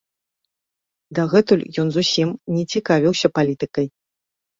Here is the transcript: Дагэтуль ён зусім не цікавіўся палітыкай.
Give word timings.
Дагэтуль 1.19 1.61
ён 1.83 1.87
зусім 1.97 2.29
не 2.55 2.63
цікавіўся 2.75 3.27
палітыкай. 3.37 3.87